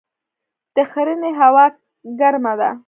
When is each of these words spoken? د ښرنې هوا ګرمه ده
د 0.75 0.77
ښرنې 0.91 1.31
هوا 1.41 1.65
ګرمه 2.19 2.53
ده 2.59 2.69